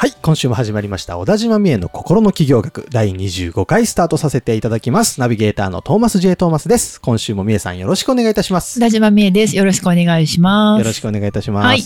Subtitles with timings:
[0.00, 1.18] はい、今週も始まりました。
[1.18, 5.20] 小田島美恵の心の企業学第25回スタートさせていただきます。
[5.20, 6.36] ナビゲーターのトーマス J.
[6.36, 7.02] トーマスです。
[7.02, 8.80] 今週も美恵さんよろしくお願いいたします。
[8.80, 9.54] 田島美恵です。
[9.54, 10.80] よろしくお願いします。
[10.80, 11.66] よろしくお願いいたします。
[11.66, 11.82] はい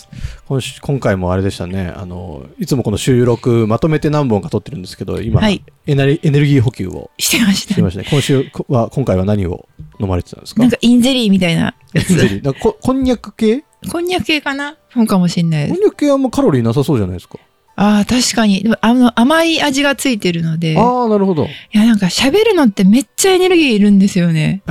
[0.47, 1.93] 今週今回もあれでしたね。
[1.97, 7.73] あの、いつもこの収録まとめて何本か撮ってるんですけど、今、はいエネルエネルギー補給をしてました。
[7.73, 8.07] してましたね。
[8.09, 10.63] 今週は、今回は何を飲まれてたんですか？
[10.63, 12.15] なんかインゼリーみたいなやつ。
[12.15, 13.65] ゼリーなんかここんにゃく系？
[13.91, 14.77] こんにゃく系かな？
[14.93, 15.75] そうかもしんないです。
[15.75, 17.41] こんにゃく系はあんまカロリーなさそうじゃないですか。
[17.77, 18.63] ああ、確かに。
[18.63, 20.73] でもあの、甘い味がついてるので。
[20.75, 21.49] いああ、なるほど。
[21.73, 24.63] や、なんか喋るのってめっちゃエネルギーいるんですよね。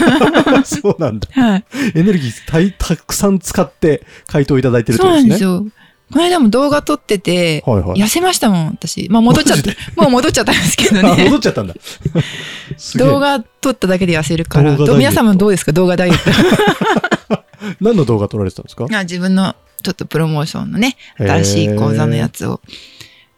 [0.64, 1.28] そうなんだ。
[1.32, 1.64] はい。
[1.94, 5.46] エネルギーたたくさん使って回答いただいてるってそうことですね。
[5.46, 5.72] なんですよ。
[6.10, 8.00] この間も動画撮ってて、はいはい。
[8.00, 9.08] 痩せましたもん、私。
[9.10, 9.70] まあ戻っちゃった。
[10.00, 11.36] もう戻っちゃったんですけどあ、戻ね。
[11.36, 11.74] っちゃったんだ。
[12.96, 14.74] 動画撮っただけで痩せるから。
[14.74, 15.72] 動画ダイエットど皆様どうですか？
[15.72, 16.16] 動画ダイエッ
[17.10, 17.17] ト。
[17.80, 18.86] 何の動画撮られてたんですか？
[18.92, 22.60] あ自分のちょっとプロモーションのね、新しい講座のやつを、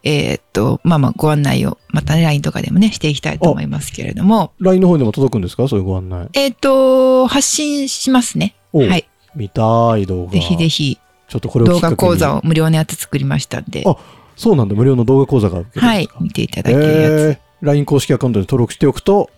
[0.02, 5.68] えーっと、まあまあご案内を、またね LINE とかでもね、していきたいと思いますけれども、?LINE の方にも届くんですか？
[5.68, 6.28] そういうご案内。
[6.32, 8.54] えーっと、発信しますね。
[8.72, 9.06] はい。
[9.36, 10.32] 見たい動画。
[10.32, 13.96] ぜひぜひ、ちょっとこれを動画講座を無料のやつ作りましたんで、あ
[14.36, 14.74] そうなんだ。
[14.74, 16.92] 無料の動画講座がはい見ていただけるやつ。
[16.92, 19.28] えー LINE 公式アカウントに登録しておくと、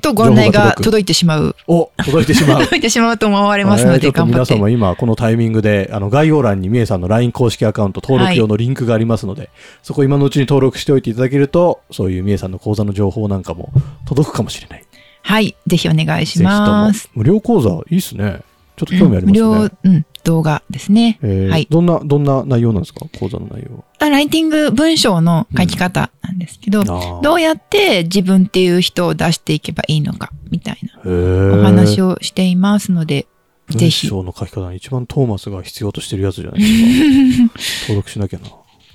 [0.00, 1.56] と、ご案内が届いてしまう。
[1.66, 2.60] お、届いてしまう。
[2.64, 4.54] 届いてしまうと思われますので、頑張って。
[4.54, 9.50] 皆様今このタイミングであの概要欄にみえさんの LINE 公式アカウント登録用のリンクがありますので、
[9.82, 13.70] そこ今のうちに登録しておいていただけるとそういうみえさんの講座の情報なんかも
[14.06, 14.84] 届くかもしれない。
[15.22, 17.10] はい、ぜひお願いします。
[17.14, 18.40] 無料講座いいっすね。
[18.76, 19.32] ちょっと興味ありますね。
[19.32, 21.18] 無料、うん、動画ですね。
[21.22, 21.66] えーはい。
[21.70, 23.06] どんな、どんな内容なんですか？
[23.18, 26.84] 講座の内容ライティング文章の書き方なんですけど、は。
[26.84, 33.26] あーどうやって自分っていう人を出していけばいいのか、みたいなお話をしていますので、
[33.70, 37.88] ぜひ、文章の書き方に一番トーマスが必要としてるやつじゃないですか。
[37.88, 38.46] 登録しなきゃな。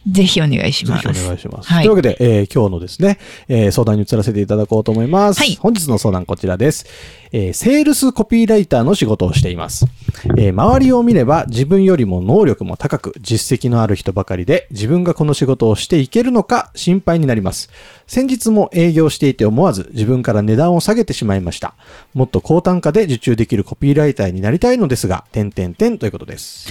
[0.08, 1.14] ぜひお願いしぜます。
[1.14, 1.70] ひお願いします。
[1.70, 5.40] はいというわけで、えー今日のですね、えー相談に移らせていただこうと思います。
[5.40, 6.86] はい本日の相談こちらです。
[7.32, 9.86] えーセールスコピーライターの仕事をしています。
[10.38, 17.70] えー周りを見れば自分よりも能力も高く実績のある人ばかりで自分がこの仕事をしていけるのか心配になります。
[18.08, 21.76] 先日も営業していて思わず自分から値段を下げてしまいました。
[22.14, 26.70] もっと高単価で受注できるコピーライターになりたいのですが、点々点ということです。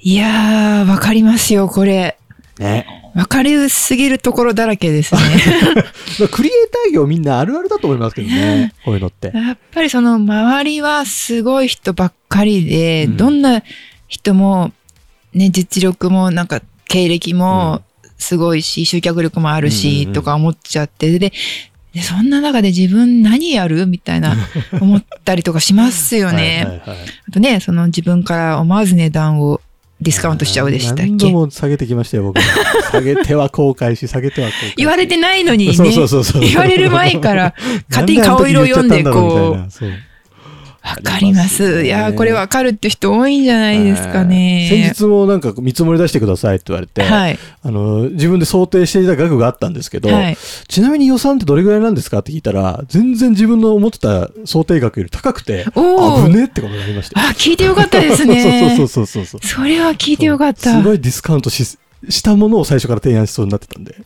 [0.00, 2.18] いやー、わかりますよ、これ。
[2.58, 2.86] ね。
[3.14, 5.20] わかりすぎるところだらけですね。
[6.30, 8.74] クリエイター業みんなあるあるだと思いますけどね。
[8.84, 9.32] こういうのって。
[9.34, 13.62] やっぱりその周りはすごい人ばっかりで、うんどんな
[14.08, 14.72] 人も、
[15.32, 17.82] ね、実力もなんか経歴も
[18.18, 21.32] すごいし、集客力もあるうんうんし、うんとか思っちゃって、で、
[21.96, 24.36] でそんな中で自分何やるみたいな
[24.80, 26.64] 思ったりとかしますよね。
[26.66, 29.62] はいはいはいあとね、その自分から思わず値段を
[30.00, 32.40] ディスカウントしちゃうでしたっ何度けも下げてきましたよ、僕。
[32.92, 34.74] 下げては後悔し、下げては後悔し。
[34.76, 35.74] 言われてないのにね。
[35.74, 36.42] そうそうそうそう。
[36.42, 37.54] 言われる前から
[37.88, 39.92] 勝手に顔色を読んでこう、う。
[40.86, 41.84] わかります。
[41.84, 44.68] いやー、これわかるって人多いんじゃないですかね。
[44.70, 47.38] 先日もなんか見積もり出してくださいって言われて、はい。
[47.62, 50.36] あの、自分で想定していた額があったんですけど、はい。
[50.68, 55.80] ちなみに予算ってどれぐらいなんですかって聞いたら、全然自分の思ってた想定額より高くて、危
[56.30, 57.26] ねってことになりましたよ。
[57.28, 58.70] あ、聞いてよかったですね。
[58.76, 59.46] そうそうそうそうそう。
[59.46, 60.70] それは聞いてよかった。
[60.78, 61.64] すごいディスカウントし、
[62.08, 63.96] したものを最初から提案しそうになってたんで。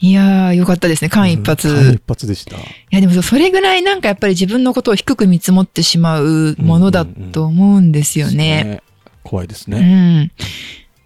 [0.00, 1.08] いやー、よかったですね。
[1.08, 1.68] 間一髪。
[1.68, 2.56] いうん間一髪でした。
[2.90, 8.80] や、でもそれぐらいなんかやっぱり自分のことを低く見積もってしまうものだと思うんですよね。
[9.24, 10.22] 怖いですうね。
[10.24, 10.32] ん。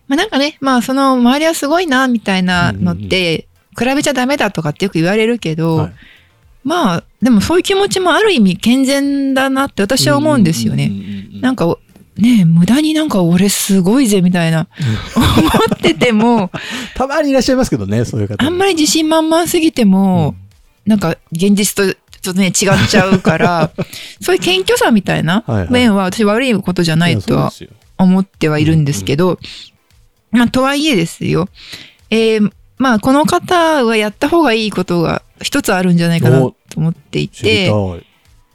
[0.09, 3.49] まあなんかね、まあその周りはすごいな、みたいなのって、
[3.79, 5.93] 比べちゃダメだとかってよく言われるけど、はい
[6.65, 10.93] まあ、でもそういう気持ちもある意味健全だなって私は思うんですよね。
[11.41, 11.77] なんか、
[12.23, 14.69] ね無駄になんか俺すごいぜみたいな。
[15.17, 15.27] 思
[15.75, 16.51] ってても、
[16.95, 18.45] たまにいらっしゃいますけどね、そういう方。
[18.45, 20.35] あんまり自信満々すぎても、
[20.87, 21.93] なんか現実と
[22.23, 22.53] ちょっとね違っ
[22.89, 23.71] ちゃうから、
[24.23, 27.53] そういう謙虚さみたいな面は私悪いことじゃないとは
[27.99, 29.39] 思ってはいるんですけど、
[30.31, 31.49] まあとはいえですよ。
[32.11, 37.73] えーまあこの方はやった方がいいことが一つあるんじゃないかなと思っていて。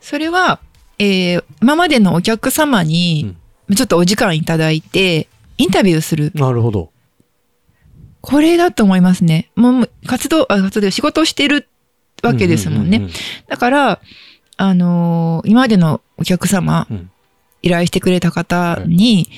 [0.02, 0.60] それは、
[1.00, 3.36] えー今までのお客様に、
[3.76, 5.28] ちょっとお時間いただいて、
[5.58, 6.32] インタビューする。
[6.36, 6.92] なるほど。
[8.22, 9.52] これだと思いますね。
[9.56, 11.68] もう、活動、あ、活動、仕事をしてる
[12.24, 13.08] わけですもんね。
[13.48, 14.02] だから、
[14.58, 17.12] あのー今までのお客様、うん
[17.64, 19.30] 依頼してくれた方に、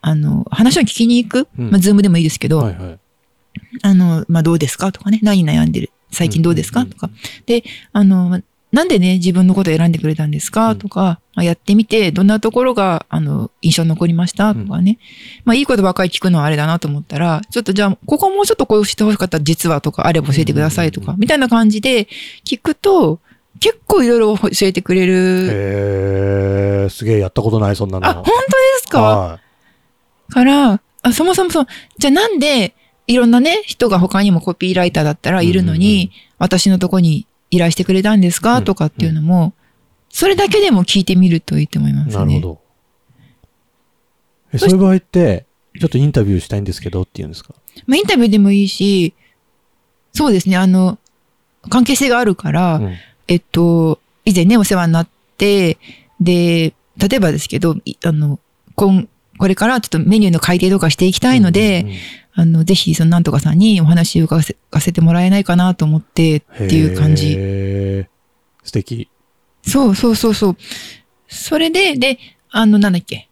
[0.00, 2.98] あの、話を聞きに行く、うんまあ、ズームでもいいですけど、はいはい。
[3.82, 4.90] あの、まあ、どうですか？
[4.90, 5.90] とかね、何悩んでる？
[6.10, 7.08] 最近どうですか、うんとか。
[7.46, 7.62] で、
[7.92, 10.78] あの、まなんでね、自分のことを選んでくれたんですか、うん。
[10.78, 14.54] とか、まあ、やってみて、どんなところが、あの、印象に残りました？
[14.54, 14.98] とかね。
[15.46, 22.08] まあ、いいことばっかり聞くのはあれだなと思ったら、ちょっとじゃあ、ここもうちょっとこうしてほしかったら実はとか、あれば教えてくださいとか、うんみたいな感じで
[22.44, 23.20] 聞くと、
[23.58, 25.14] 結構いろいろ教えてくれる。
[25.14, 28.06] へえ、すげえやったことない、そんなの。
[28.06, 28.36] あ、本当で
[28.82, 29.00] すか？
[29.00, 29.40] は
[30.28, 31.66] から、あそもそもそう、
[31.96, 32.74] じゃあなんで、
[33.06, 36.10] いろんなね、人が他にもコピーライターだったらいるのに、うんうん。
[36.38, 39.54] 私のとこに依頼してくれたんですか、うんとかっていうのも、
[40.10, 42.10] それだけでも聞いてみるといいと思いまい。
[42.10, 42.14] すね。
[42.16, 42.60] なるほど。
[44.52, 45.46] えそういう場合って、
[45.78, 47.54] ちょっとインタビューしたいんですけどって言うんですか？
[47.86, 49.14] まあ、インタビューでもいいし、
[50.12, 50.98] そうですね、あの、
[51.68, 52.96] 関係性があるから、うん
[53.28, 55.78] えっと、以前ね、お世話になって、
[56.20, 58.40] で、例えばですけど、いあの、
[58.74, 59.06] 今、
[59.38, 61.94] これからちょっとメニューの改定とかしていきたいので、うんうん
[62.38, 64.40] あの、ぜひ、そのなんとかさんにお話を伺
[64.70, 67.34] わせてもらえないかなと思ってっていう感じ。
[68.62, 69.08] 素敵。
[69.62, 70.56] そうそうそうそう。
[71.26, 72.20] それで、で、
[72.50, 73.28] あの、なんだっけ？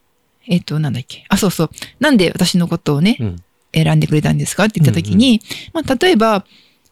[0.48, 1.24] えっ、と、なんだっけ？
[1.28, 1.70] あ、そうそう。
[2.00, 3.36] なんで私のことをね、うん。
[3.72, 4.64] 選んでくれたんですか？
[4.64, 5.40] って言った時に、
[5.72, 6.44] まあ、例えば、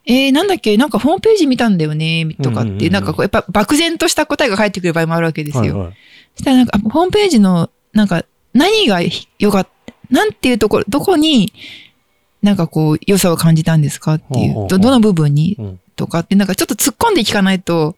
[0.07, 5.63] えー、なんだっけ、なんかホームページ見たんだよね、とかって、うんうんうんなんかこう、やっぱ漠然とした答えが返ってくる場合もあるわけですよ。
[5.63, 5.97] はいはい。
[6.37, 9.01] そしたらなんか、ホームページの、なんか、何が
[9.41, 11.53] 良かった、なんていうところ、どこに、
[12.45, 15.57] なんかこう、良さを感じたんですかっていう、ど、どの部分に？
[15.59, 15.81] うん。
[15.97, 16.21] とか。
[16.21, 17.97] って、なんかちょっと突っ込んで聞かないと、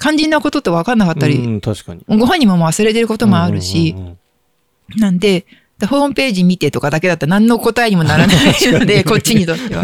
[0.00, 2.02] 肝心なことって分かんなかったり、うん、確かに。
[2.08, 3.94] ご本人も忘れてることもあるし、
[4.96, 5.44] なんで、
[5.88, 8.36] ホームページ見てとかだけだったら何の答えにもならない
[8.72, 9.82] ので、こっちにとっては。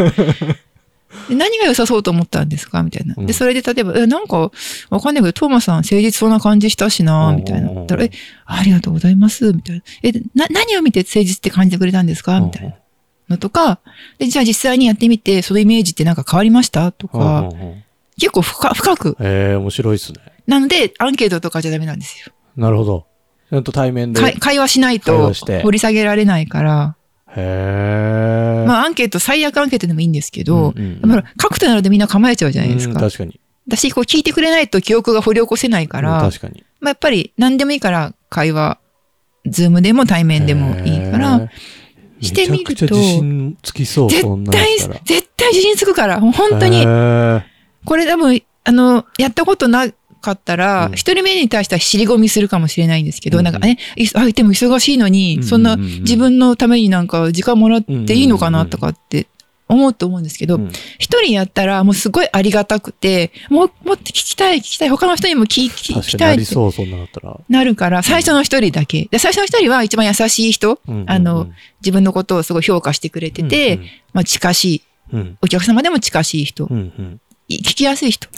[1.29, 2.83] で何が良さそうと思ったんですか？
[2.83, 3.15] みたいな。
[3.17, 3.27] うん。
[3.27, 4.51] で、それで例えば、え、なんか、
[4.91, 7.71] わかんないけど、トーマさん誠実そうな感じしたしな、みたいな。
[7.99, 8.11] え、
[8.47, 9.83] ありがとうございます、みたいな。
[10.03, 12.41] え、な、何を見て誠実って感じてくれたんですか？
[12.41, 12.75] みたいな
[13.29, 13.81] のとか、
[14.19, 16.93] で、じゃあ実際にやってみて、そのイメージってなんか変わりました？
[16.93, 17.85] とうんうんか、うんうん
[18.21, 19.17] 結構深深く。
[19.21, 20.19] へえ、面白いっすね。
[20.49, 22.33] なので、アンケートとかじゃダメなんですよ。
[22.57, 23.07] なるほど。
[23.49, 24.21] ちゃんと対面で。
[24.21, 26.97] か会話しない会と掘り下げられないから、
[27.29, 28.65] へえ。
[28.67, 32.95] まあアンケート、最悪アンケートでもいいんですけど、うんうんうんでもほら書くとなるとみんな構えちゃうじゃないですか。
[32.95, 33.39] うん確かに。
[33.69, 36.65] 私、こう聞いてくれないと記憶が掘り起こせないから、うん確かに。
[36.81, 38.81] まあやっぱり何でもいいから会話、
[39.47, 41.49] ズームでも対面でもいいから、
[42.21, 47.43] してみると自信つきそう、絶対絶対自信つくから、本当へに、え
[47.85, 49.89] これ多分、あの、やったことな
[50.21, 50.93] かったらう、ん。
[50.95, 53.45] 一、人目に対しては尻込みするかもしれないんですけど、うん。
[53.45, 55.43] なんかね、いあ、でも忙しいのに、うん。
[55.45, 59.27] そんな自分のためになんか時間もらっていいのかなとかって
[59.69, 67.41] 思うと思うんですけど、うん一人やったらもうすごいありがたくて、もう、もっと聞きたい、聞きたい、他の人にも聞聞聞きたってそう、そんなだったら。
[67.49, 69.09] なるから、最初の一人だけ。
[69.11, 71.49] で、最初の一人は一番優しい人、あの、
[71.81, 73.81] 自分のことをすごい評価してくれてて、
[74.13, 74.83] まあ近しい、
[75.13, 75.39] うん。
[75.41, 77.19] お客様でも近しい人、聞
[77.49, 78.29] きやすい人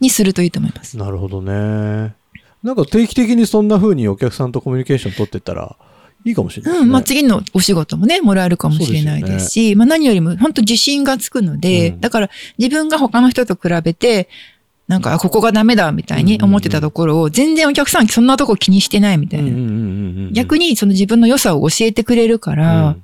[0.00, 0.96] にするといいと思います。
[0.96, 1.00] い。
[1.00, 2.14] なるほどね。
[2.62, 5.76] なんか定期的にそんな風にお客さんとコミュニケーション取ってったら
[6.24, 6.78] いいかもしれないね。
[6.80, 14.28] うん、まあ次のお仕事もね、もらえるかもしれないですし、まあ何よりも本当自信がつくので、うんだから自分が他の人と比べて、
[14.88, 20.30] なんか、あここがダメだみたいに思ってたところを、全然お客さんそんなとこ気にしてないみたいな。
[20.32, 23.02] 逆にその自分の良さを教えてくれるから、うん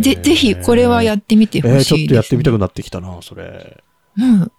[0.00, 3.82] ぜ、ぜひこれはやってみてほしいです、えーちょっとやってみたくなってきたな、それ。
[4.16, 4.52] うん。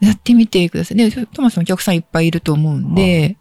[0.00, 0.96] やってみてください。
[0.96, 3.36] で、トマスのお客さんいっぱいいると思うんで、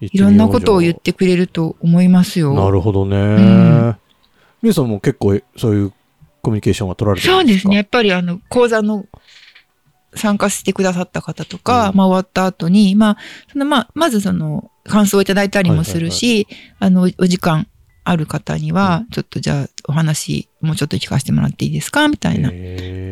[0.00, 2.54] いろんなことを言ってくれると思いますよ。
[2.54, 3.16] なるほどね。
[3.16, 3.96] ん。
[4.62, 5.92] 皆さんも結構そういう
[6.42, 7.62] コミュニケーションは取られてるんですか？
[7.62, 7.76] そうですね。
[7.76, 9.06] やっぱりあの、講座の
[10.14, 11.96] 参加してくださった方とか、うん。
[11.96, 13.16] まあ終わった後に、まあ、
[13.52, 16.46] そのまあ、まずその、感想をいただいたりもするし、
[16.78, 17.66] あの、お時間
[18.04, 22.08] ある方には、ちょっとじゃあお話、もうちょっと聞かせてもらっていいですか？
[22.08, 22.54] みたいなこ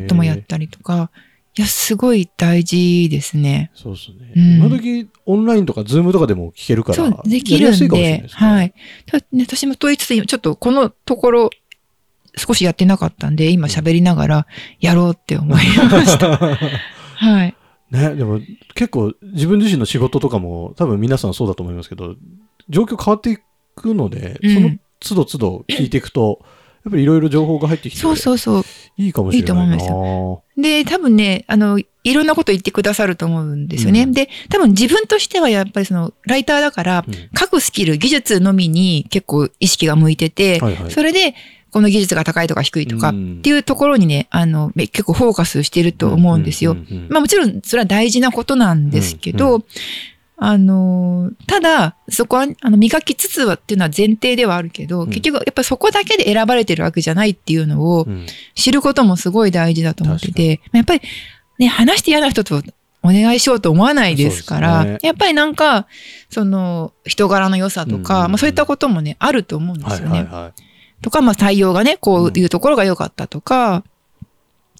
[0.07, 1.11] ともやったりとか、
[1.57, 3.71] いや、すごい大事ですね。
[3.73, 4.31] そうですね。
[4.35, 8.25] うん今時オンラインとかズームとかでも聞けるから、そう、できるんやすいで、ね。
[8.31, 8.73] はい。
[9.05, 11.49] たね私も問いつつ、今ちょっとこのところ、
[12.35, 14.47] 少しやってなかったんで、今喋りながら、
[14.79, 15.57] やろうって思い
[15.91, 16.37] ました。
[17.17, 17.55] はい。
[17.89, 18.39] ね、でも
[18.75, 22.15] 結構自分自身の仕事とかも多分皆さんそうだと思いますけど、
[22.69, 23.37] 状況変わってい
[23.75, 26.47] くので、うんその都度都度聞いていくと、や
[26.87, 28.63] っぱりいろいろ情報が入ってきて、そうそうそう。
[28.97, 29.75] いいかもしれないな。
[29.75, 34.03] いいとで、多分ね、あの、いろんなこと言ってくださると思うんですよね。
[34.03, 40.91] うんで、多分自分としてはやっぱりその、ライターだから、うん書くスキル、技術のみに結構意識が向いてて、はいはい。
[40.91, 41.35] それで、
[41.69, 46.71] この技術が高いとか低いとか、っうんていうところにね、あの、め結構フォーカスしてると思うんですよ。
[46.71, 49.63] うんうんうんうんまあもちろんそれは大事なことなんですけど、うん
[50.39, 55.09] あの、ただ、そこは、あの、磨きつつはっていうのは前提ではあるけど、うん。
[55.09, 58.27] 結局やっぱそこだけで選ばれてるわけじゃないっていうのをうん。
[58.53, 61.01] 知ることもすごい大事だと思ってて、やっぱり
[61.57, 62.61] ね、話して嫌な人と
[63.01, 64.97] お願いしようと思わないですから、ね。
[65.01, 65.87] やっぱりなんか、
[66.29, 68.19] その、人柄の良さとか、うん。
[68.19, 70.19] うんうんまあそういったこともね、あると思うんではいすよね。
[70.19, 70.51] はいは
[71.01, 73.83] とか、まあ対応がね、こういうところが良かったとか、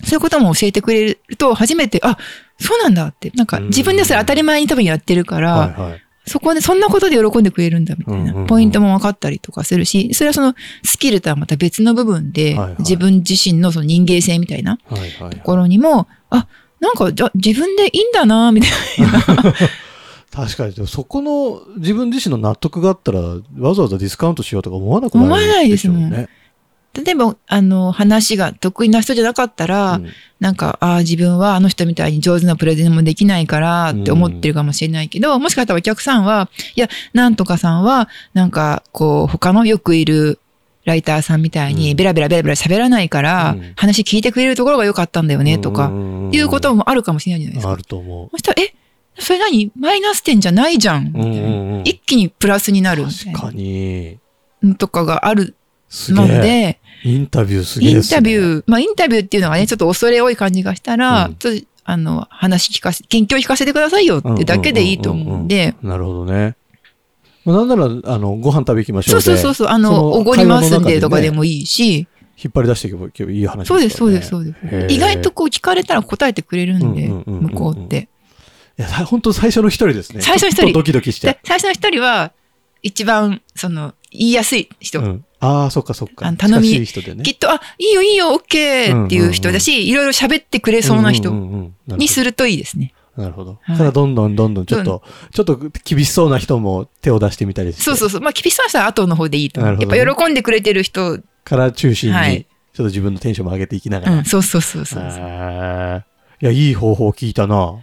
[0.03, 2.17] そういうことも教えてくれると、初めて、あ、
[2.59, 5.41] そうなんだって、なんか自分でそれ当たり前に多分やってるかい。
[5.41, 6.01] ら、はいはい。
[6.25, 15.31] そこでそんなことで喜んでくれるんだみたいなんポイントも分かったりとかするし、それはそのスキルとはまた別の部分ではいはい、自分自身のその人間性みたいなはいはいはい。
[15.31, 16.47] ところにも、あ、
[16.81, 18.71] なんかじゃ自分でいいんだな、みたい
[20.31, 26.27] 確かに、そこの自分自身の納得があったら、わざわざディスカウントしようとか思わなくなる思わないですもん。
[26.94, 30.10] 例えば、あの、話が得意な人じゃなかったら、うん。
[30.39, 40.39] なんか、ああ、自分はあの人みたいに上手なプレゼンもできないからって思ってるかもしれないけど、もしかしたらお客さんは、いや、なんとかさんは、なんか、こう、他のよくいる
[40.86, 41.79] ライターさんみたいうん。
[41.79, 43.74] にベラベラベラベラ喋らないから、うん。
[43.75, 47.74] 話聞いてくれるところが良かったんだよね、とか、んいうこともあるかもしれないじゃないですか。
[47.74, 48.74] あると思そしたら、え、
[49.20, 49.72] それ何？
[49.79, 51.82] マイナス点じゃないじゃん。
[51.86, 53.39] 一気にプラスになるみたいな。
[53.39, 54.17] 確かに。
[54.63, 55.56] のとかがある
[55.89, 56.25] すげえ。
[56.25, 58.01] ので、インタビューすげえイン。
[58.03, 66.56] タビュー、まあインタビューっていうのがね、ちょっと恐れ多い感じがしたら、うんちょっと、あの、話聞かせ、研究聞かせてくださいよってだけでいいと思うんで、なるほどね。
[67.46, 74.53] まあなんなら、あの、ご飯食べ行きましょでそううそうそうそう、あその、おごりますんでとかでもいいし、引っ張り出していけばいいい話そうです、そうです、すそうで
[74.89, 74.94] す。
[74.94, 78.10] 意外とこう聞かれたら答えてくれるんで、向こうって。
[78.77, 80.22] いや、本当最初の一人ですね。
[80.22, 82.32] 最初の一人ドキドキしちゃで、最初の一人は、
[82.84, 85.22] 一番、その、言いやすい人。
[85.41, 85.46] う。
[85.46, 85.51] うん。
[85.51, 86.27] ああ、そっかそっか。
[86.27, 87.24] あの頼み近しい人でね。
[87.24, 91.32] きっと、あ、いいよいいよ、オッケーっていう人だし、いろいろ喋ってくれそうな人
[91.88, 92.94] にするといいですね。
[93.15, 93.58] なるほど。
[93.63, 95.03] はいからどんどんどんどんちょっと、
[95.34, 97.82] ちょっと厳しそうな人も手を出してみたりして。
[97.82, 98.22] そうそうそう。
[98.22, 99.77] まあ、厳しそうな人は後の方でいいと思う。
[99.79, 104.17] やっぱ喜んでくれてる人、から中心に、はいちょっと自分のテンションも上げていきながら。
[104.17, 105.03] うん、そうそうそうそう。
[105.03, 107.74] いや、いい方法聞いたな。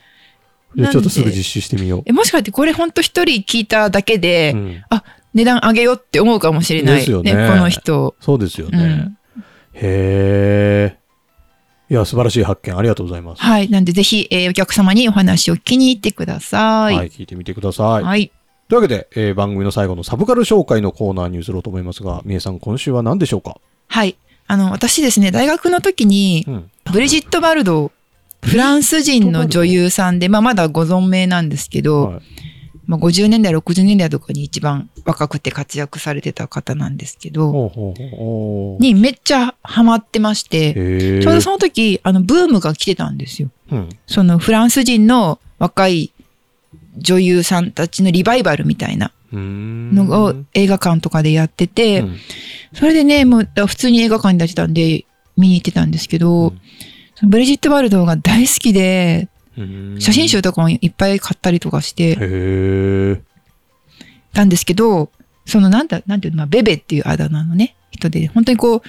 [0.76, 2.02] じゃあちょっとすぐ実習してみよう。
[2.06, 4.84] えもしかしてこれほんと一人聞いただけで、うん
[5.34, 7.00] 値段上げようって思うかもしれない。
[7.00, 8.14] ですよねこの人。
[8.20, 8.78] そうですよね。
[8.78, 8.82] う
[9.38, 9.42] ん。
[9.74, 10.98] へえ。
[11.90, 13.42] いや、素晴らしい発見ありがとうございます。
[13.42, 13.68] はい。
[13.68, 16.96] なんでぜひ、えーお客様にお話を聞きに行ってください。
[16.96, 18.02] はい、聞いてみてください。
[18.04, 18.32] はい。
[18.68, 23.60] というわけで、えー番組の最後のサブカル紹介のコーナーに移ろうと思いますが、みえさん、今週は何でしょうか？
[23.88, 24.16] はい。
[24.46, 26.70] あの、私ですね、大学の時にう、ん。
[26.92, 27.92] ブリジット・バルド、
[28.42, 32.20] フランス人の女優さんで、まあ、まだご存命なんですけど、はい
[32.86, 37.70] まあ、50年代、60年代とかに一番若くて活躍されてた方なんですけど、
[38.80, 41.20] にめっちゃハマってまして。
[41.22, 43.50] ちょうどその時、あの、ブームが来てたんですよ。
[43.70, 43.88] うん。
[44.06, 46.12] そのフランス人の若い
[46.96, 52.16] 女優さんたちのリバイバルみたいなのを映画館とかでやってて、うん
[52.74, 55.04] それでね、もう普通に映画館に出してたんで
[55.36, 56.60] 見に行ってたんですけど、うん
[57.22, 59.33] ブリジット・バルドが大好きで、うん
[59.98, 63.22] 写真集とかもいっぱい買ったりとかして。
[64.32, 65.12] たんですけど、
[65.46, 68.82] そのなんだ、なんていうの、まあ、ベベっていうあだ名のね、人で、本当にこう、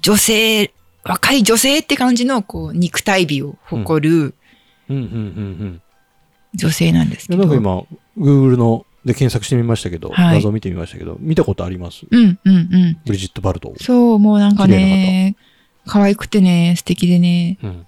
[0.00, 0.72] 女性、
[1.04, 4.34] 若い女性って感じの、こう、肉体美を誇る
[4.88, 5.10] うんうんうんう
[5.64, 5.82] ん。
[6.54, 7.42] 女性なんですいけど。
[7.42, 7.86] やなんか
[8.16, 12.06] 今、Google ので検索してみましたけど、はい画像見てみましたけど、見たことあります？
[12.10, 12.98] うんうんうん。
[13.04, 13.74] ブリジット・バルト。
[13.80, 15.36] そう、もうなんかね、
[15.84, 17.86] 可愛くてね、素敵でね、うん。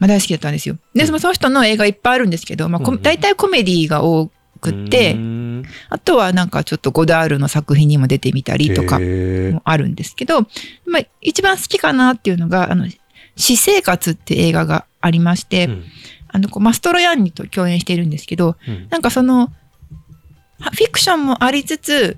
[0.00, 0.76] まあ大好きだったんですよ。
[0.94, 4.30] で、その人の映画いっぱいあるんですけど、まあ、大体コメディが多
[4.60, 5.16] くって
[5.88, 10.42] あとはなんかちょっとゴダールの作品にも出てみたりとかへもあるんですけど、
[10.86, 12.88] まあ一番好きかなっていうのが、あの、
[13.36, 15.84] 私生活って映画がありまして、ーうん。
[16.28, 18.86] あの、こうマストロヤンニと共演しているんですけど、うん。
[18.90, 19.52] なんかその、
[20.60, 22.16] はフィクションもありつつ、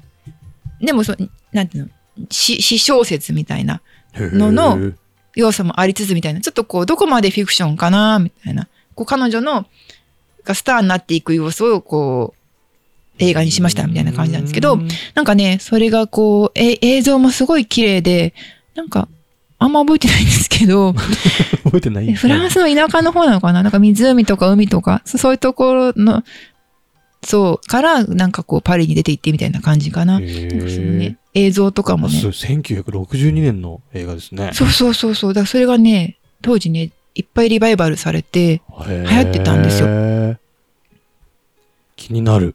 [0.80, 1.90] でもその、なんていうの、
[2.30, 3.80] 詩詩小説みたいな
[4.14, 4.92] のの
[5.34, 8.68] 要素もありつつみたいな、ちょっとこう、どこまでフィクションかな、みたいな。
[8.94, 9.66] こう、彼女の、
[10.44, 12.38] がスターになっていく様子を、こう、
[13.18, 14.88] 映画にしましたみたいな感じなんですけど、うん。
[15.14, 18.34] なんかね、それがこう、え映像もすごい綺麗で、
[18.74, 19.08] なんか、
[19.58, 20.92] あんま覚えてないんですけど、
[21.64, 22.12] 覚えてない？
[22.14, 23.62] フランスの田舎の方なのかな？
[23.62, 26.24] なんか湖とか海とか、そそういうところの、
[27.22, 30.18] そう、から、なんかこう、パリに出て行ってみたいな感じかな。
[30.18, 30.28] なんか
[30.68, 32.18] そのね、映像とかもね。
[32.18, 34.50] あそう1962年の映画ですね。
[34.52, 35.34] そうそうそうそう。
[35.34, 40.38] だからそれがね、当時ね、いっぱいリバイバルされて、流行ってたんですよよ。
[41.96, 42.54] 気になる。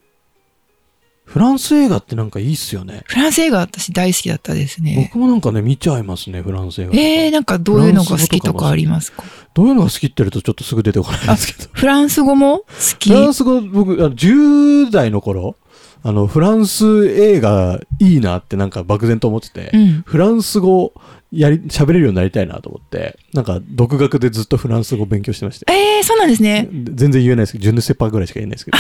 [1.26, 3.04] フフランス映画ってなんかいいっすよね。
[3.06, 5.08] フランス映画私大好きだったですね。
[5.14, 6.92] 僕もなんかね、見ちゃいますね、フランス映画。
[6.94, 9.24] えー、なんかどういうのが好きとかありますか？
[9.54, 11.70] どういうのが好きって言うとちょっとすぐ出てこないんですけど。
[11.74, 12.66] フランス語も好
[12.98, 13.10] き？
[13.12, 15.56] フランス語、僕、あの10代の頃、
[16.04, 20.04] あの、フランス映画いいなってなんか漠然と思ってて、うん。
[20.06, 20.94] フランス語
[21.32, 25.80] やり、喋れるようになりたいなと思って、なんか独学でずっとフランス語勉強してましたよ。
[25.80, 26.70] えー、そうなんですね。
[26.72, 28.78] 全然言えないですけど、ジュネセパぐらいしか言えないですけど。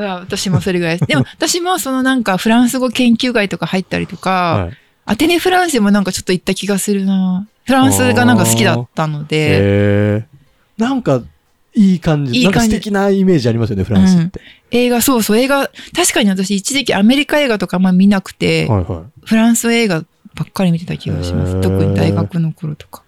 [0.00, 1.06] あ私もそれぐらいです。
[1.10, 4.76] でも私もそのなんかフランス語研究会とか入ったりとか、はい。
[5.06, 7.46] アテネフランスでもなんかちょっと行った気がするな。
[7.64, 10.24] フランスがなんか好きだったので。
[10.76, 11.22] なんか、
[11.78, 12.40] いい感じ。
[12.40, 14.40] いい感じなんか素敵なイメージありますよね、フランスって。
[14.72, 21.60] 映画、そうそう、映画、確かに私一時期アメリカ映画とかあんま見なくて、はいはフランス映画ばっかり見てた気がします。
[21.60, 23.04] 特に大学の頃とか。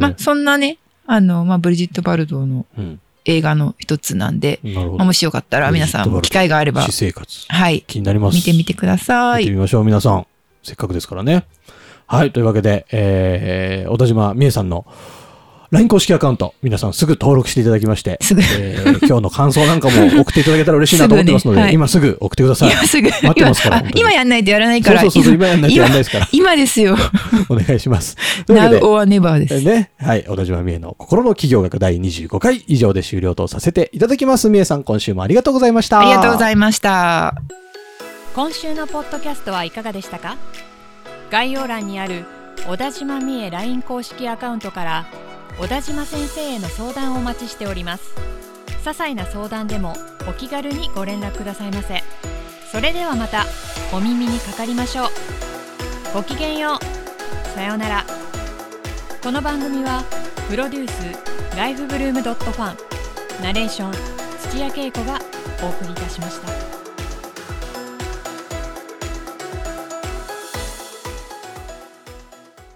[0.00, 3.00] まあ、そんなね、あの、まあ、ブリジット・バルドーのうん。
[3.24, 5.12] 映画の一つなんで、なるほどまあ、も。
[5.12, 7.46] しよかったら皆さんも機会があれば私、生活。
[7.48, 8.34] はい、気になります。
[8.34, 9.42] 見てみてください。
[9.42, 10.26] 見てみましょう、皆さん。
[10.64, 11.44] せっかくですからね。
[12.06, 12.32] はい。
[12.32, 14.86] というわけで、えー、小田島美恵さんの
[15.72, 22.70] LINE 公式アカウント、皆さんすぐ登録していただきまして、えー今日の感想なんかも送っていただけたら嬉しいなと思ってますので、ねはい今すぐ送ってください。
[22.70, 25.00] 今すぐ、待ってますから今やんないとやらないから。
[25.00, 26.28] そうそうそう、今やんないとやんないですから。
[26.30, 26.94] 今ですよ。
[27.48, 28.16] お願いします。
[28.48, 29.64] Now or never です。
[29.64, 34.50] ね、はい、小田島美恵の心の企業学第25回以上で終了とさせていただきます。
[34.50, 36.00] 美恵さん、今週もありがとうございました。
[36.00, 37.34] ありがとうございいました。
[38.34, 40.36] 今週のポッドキャストはいかがでしたか？
[41.30, 42.26] 概要欄にある
[42.68, 45.06] 小田島美恵 LINE 公式アカウントから
[45.58, 48.14] 小田島先生への相談をお待ちしております。
[48.82, 49.94] 些細な相談でも
[50.28, 52.02] お気軽にご連絡くださいませ。
[52.70, 53.44] それではまた
[53.92, 55.08] お耳にかかりましょう。
[56.14, 57.48] ごきげんよう。
[57.54, 58.04] さようなら。
[59.22, 60.02] この番組は
[60.48, 63.92] プロデュースライフブルームドットファンナレーション
[64.50, 65.20] 土屋恵子が
[65.62, 66.61] お送りいたしました。